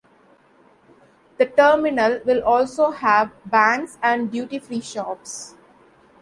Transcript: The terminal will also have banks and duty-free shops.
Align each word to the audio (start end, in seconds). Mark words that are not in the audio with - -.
The 1.37 1.45
terminal 1.45 2.21
will 2.25 2.41
also 2.43 2.89
have 2.89 3.31
banks 3.45 3.99
and 4.01 4.31
duty-free 4.31 4.81
shops. 4.81 5.53